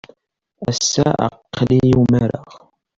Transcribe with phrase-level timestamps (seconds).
[0.69, 2.47] Ass-a, aql-iyi umareɣ.